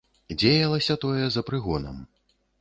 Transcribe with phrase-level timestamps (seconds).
[0.41, 2.01] Дзеялася тое за прыгонам.